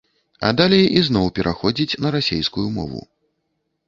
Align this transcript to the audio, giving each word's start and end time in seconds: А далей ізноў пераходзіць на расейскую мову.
А 0.47 0.49
далей 0.59 0.85
ізноў 1.01 1.27
пераходзіць 1.39 1.99
на 2.05 2.13
расейскую 2.15 2.65
мову. 2.79 3.01